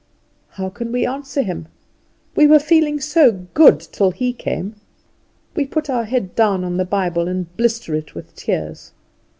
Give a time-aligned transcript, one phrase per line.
[0.57, 1.67] How can we answer him?
[2.35, 4.77] We were feeling so good till he came.
[5.55, 8.93] We put our head down on the Bible and blister it with tears.